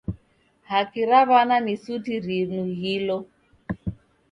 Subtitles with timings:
[0.69, 3.17] Haki ra w'ana ni suti rinughilo.